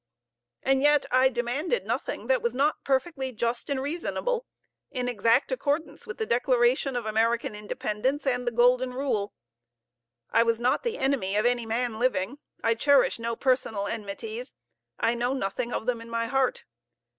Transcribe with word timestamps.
And 0.63 0.81
yet 0.81 1.05
I 1.11 1.29
demanded 1.29 1.85
nothing 1.85 2.25
that 2.25 2.41
was 2.41 2.55
not 2.55 2.83
perfectly 2.83 3.31
just 3.31 3.69
and 3.69 3.79
reasonable, 3.79 4.47
in 4.89 5.07
exact 5.07 5.51
accordance 5.51 6.07
with 6.07 6.17
the 6.17 6.25
Declaration 6.25 6.95
of 6.95 7.05
American 7.05 7.53
Independence 7.53 8.25
and 8.25 8.47
the 8.47 8.51
Golden 8.51 8.95
Rule. 8.95 9.31
I 10.31 10.41
was 10.41 10.59
not 10.59 10.81
the 10.81 10.97
enemy 10.97 11.35
of 11.37 11.45
any 11.45 11.67
man 11.67 11.99
living. 11.99 12.39
I 12.63 12.73
cherish 12.73 13.19
no 13.19 13.35
personal 13.35 13.85
enmities; 13.85 14.53
I 14.99 15.13
know 15.13 15.33
nothing 15.33 15.71
of 15.71 15.85
them 15.85 16.01
in 16.01 16.09
my 16.09 16.25
heart. 16.25 16.65